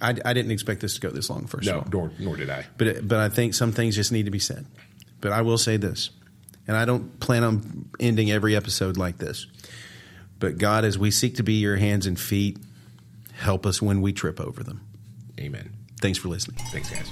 [0.00, 1.90] I, I didn't expect this to go this long, first no, of all.
[1.90, 2.66] Nor, nor did I.
[2.76, 4.66] But, but I think some things just need to be said.
[5.20, 6.10] But I will say this,
[6.68, 9.46] and I don't plan on ending every episode like this.
[10.38, 12.58] But God, as we seek to be your hands and feet,
[13.32, 14.86] help us when we trip over them.
[15.40, 15.70] Amen.
[16.00, 16.58] Thanks for listening.
[16.70, 17.10] Thanks, guys.